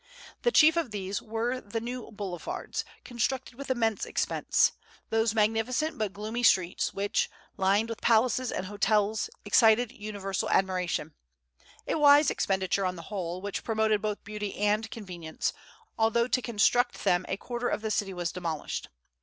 The 0.41 0.51
chief 0.51 0.77
of 0.77 0.89
these 0.89 1.21
were 1.21 1.61
the 1.61 1.79
new 1.79 2.09
boulevards, 2.09 2.83
constructed 3.03 3.53
with 3.53 3.69
immense 3.69 4.03
expense, 4.03 4.71
those 5.11 5.35
magnificent 5.35 5.95
but 5.99 6.11
gloomy 6.11 6.41
streets, 6.41 6.91
which, 6.91 7.29
lined 7.55 7.87
with 7.87 8.01
palaces 8.01 8.51
and 8.51 8.65
hotels, 8.65 9.29
excited 9.45 9.91
universal 9.91 10.49
admiration, 10.49 11.13
a 11.87 11.99
wise 11.99 12.31
expenditure 12.31 12.83
on 12.87 12.95
the 12.95 13.13
whole, 13.13 13.43
which 13.43 13.63
promoted 13.63 14.01
both 14.01 14.23
beauty 14.23 14.55
and 14.57 14.89
convenience, 14.89 15.53
although 15.99 16.27
to 16.27 16.41
construct 16.41 17.03
them 17.03 17.23
a 17.29 17.37
quarter 17.37 17.67
of 17.67 17.83
the 17.83 17.91
city 17.91 18.11
was 18.11 18.31
demolished. 18.31 18.89